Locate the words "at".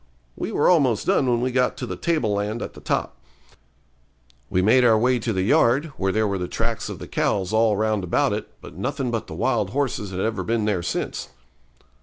2.63-2.73